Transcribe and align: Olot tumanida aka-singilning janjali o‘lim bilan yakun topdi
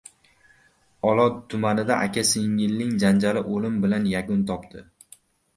Olot 1.09 1.35
tumanida 1.53 1.97
aka-singilning 2.05 2.97
janjali 3.05 3.45
o‘lim 3.59 3.79
bilan 3.85 4.09
yakun 4.15 4.45
topdi 4.55 4.85